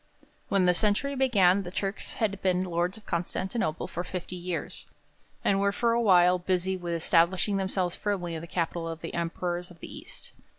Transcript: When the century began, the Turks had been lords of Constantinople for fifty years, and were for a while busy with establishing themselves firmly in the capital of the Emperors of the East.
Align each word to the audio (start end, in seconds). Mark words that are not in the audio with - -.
When 0.49 0.65
the 0.65 0.73
century 0.73 1.13
began, 1.13 1.61
the 1.61 1.69
Turks 1.69 2.15
had 2.15 2.41
been 2.41 2.63
lords 2.65 2.97
of 2.97 3.05
Constantinople 3.05 3.87
for 3.87 4.03
fifty 4.03 4.35
years, 4.35 4.87
and 5.45 5.59
were 5.59 5.71
for 5.71 5.91
a 5.91 6.01
while 6.01 6.39
busy 6.39 6.75
with 6.75 6.95
establishing 6.95 7.57
themselves 7.57 7.95
firmly 7.95 8.33
in 8.33 8.41
the 8.41 8.47
capital 8.47 8.87
of 8.87 9.01
the 9.01 9.13
Emperors 9.13 9.69
of 9.69 9.79
the 9.79 9.95
East. 9.95 10.31